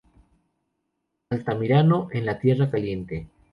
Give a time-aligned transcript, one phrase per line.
[1.29, 3.27] Altamirano, en la Tierra Caliente.